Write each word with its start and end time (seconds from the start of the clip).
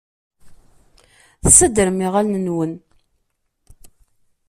Tessadrem 1.43 1.99
iɣallen-nwen. 2.05 2.73